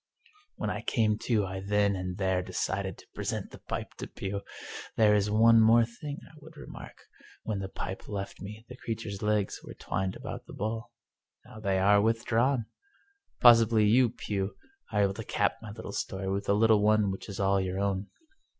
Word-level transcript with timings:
When 0.55 0.71
I 0.71 0.81
came 0.81 1.19
to 1.25 1.45
I 1.45 1.59
then 1.59 1.95
and 1.95 2.17
there 2.17 2.41
decided 2.41 2.97
to 2.97 3.07
pre 3.13 3.23
sent 3.23 3.51
the 3.51 3.59
pipe 3.59 3.93
to 3.99 4.07
Pugh. 4.07 4.41
There 4.97 5.13
is 5.13 5.29
one 5.29 5.61
more 5.61 5.85
thing 5.85 6.17
I 6.23 6.33
would 6.41 6.57
remark. 6.57 7.03
When 7.43 7.59
the 7.59 7.69
pipe 7.69 8.07
left 8.07 8.41
me 8.41 8.65
the 8.67 8.75
creature's 8.77 9.21
legs 9.21 9.59
were 9.63 9.75
twined 9.75 10.15
about 10.15 10.47
the 10.47 10.53
bowl. 10.53 10.89
Now 11.45 11.59
they 11.59 11.77
are 11.77 12.01
withdrawn. 12.01 12.65
Pos 13.41 13.59
sibly 13.59 13.85
you, 13.85 14.09
Pugh, 14.09 14.55
are 14.91 15.03
able 15.03 15.13
to 15.13 15.23
cap 15.23 15.57
my 15.61 15.71
story 15.91 16.27
with 16.31 16.49
a 16.49 16.53
little 16.53 16.81
one 16.81 17.11
which 17.11 17.29
is 17.29 17.39
all 17.39 17.61
your 17.61 17.79
own." 17.79 18.07